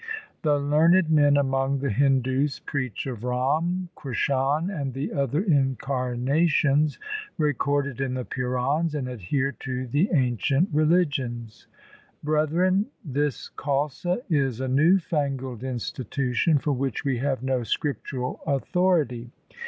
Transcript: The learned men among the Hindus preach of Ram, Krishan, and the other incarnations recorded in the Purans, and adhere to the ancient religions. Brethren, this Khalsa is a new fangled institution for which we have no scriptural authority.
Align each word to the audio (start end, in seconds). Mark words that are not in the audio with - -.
The 0.41 0.57
learned 0.57 1.11
men 1.11 1.37
among 1.37 1.77
the 1.77 1.91
Hindus 1.91 2.57
preach 2.57 3.05
of 3.05 3.23
Ram, 3.23 3.89
Krishan, 3.95 4.71
and 4.71 4.95
the 4.95 5.13
other 5.13 5.43
incarnations 5.43 6.97
recorded 7.37 8.01
in 8.01 8.15
the 8.15 8.25
Purans, 8.25 8.95
and 8.95 9.07
adhere 9.07 9.51
to 9.59 9.85
the 9.85 10.09
ancient 10.11 10.69
religions. 10.73 11.67
Brethren, 12.23 12.87
this 13.05 13.51
Khalsa 13.55 14.21
is 14.27 14.59
a 14.59 14.67
new 14.67 14.97
fangled 14.97 15.61
institution 15.63 16.57
for 16.57 16.71
which 16.71 17.05
we 17.05 17.19
have 17.19 17.43
no 17.43 17.61
scriptural 17.61 18.39
authority. 18.47 19.29